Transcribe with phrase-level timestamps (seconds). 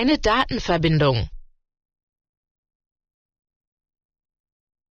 [0.00, 1.28] Keine Datenverbindung.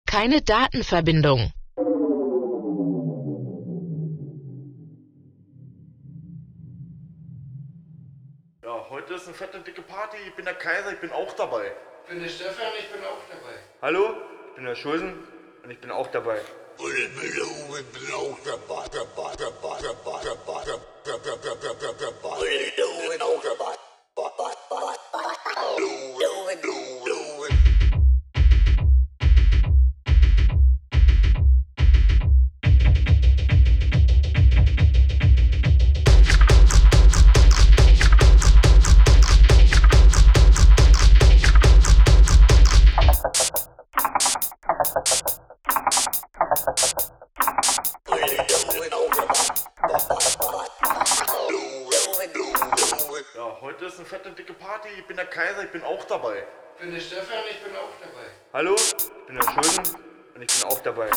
[0.06, 1.52] Keine Datenverbindung.
[8.62, 10.18] Ja, heute ist eine fette, dicke Party.
[10.28, 11.72] Ich bin der Kaiser, ich bin auch dabei.
[12.04, 13.56] Ich bin der Stefan, ich bin auch dabei.
[13.82, 14.14] Hallo,
[14.50, 15.24] ich bin der Schulzen
[15.64, 16.40] und ich bin auch dabei.
[16.78, 18.69] Und ich bin auch, ich bin auch dabei,
[54.90, 55.00] Party.
[55.00, 56.44] Ich bin der Kaiser, ich bin auch dabei.
[56.76, 58.26] Ich bin der Stefan, ich bin auch dabei.
[58.54, 59.96] Hallo, ich bin der Schulzen
[60.36, 61.10] und ich bin auch dabei.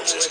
[0.00, 0.30] Und